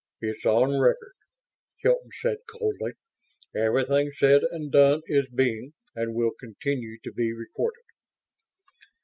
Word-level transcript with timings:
"It's 0.19 0.47
on 0.47 0.79
record," 0.79 1.13
Hilton 1.83 2.09
said, 2.23 2.37
coldly. 2.51 2.93
"Everything 3.55 4.11
said 4.17 4.41
and 4.49 4.71
done 4.71 5.03
is 5.05 5.27
being, 5.29 5.73
and 5.95 6.15
will 6.15 6.31
continue 6.39 6.97
to 7.03 7.13
be, 7.13 7.31
recorded." 7.31 7.83